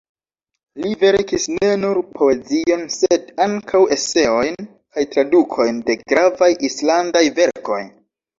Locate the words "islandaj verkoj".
6.71-7.81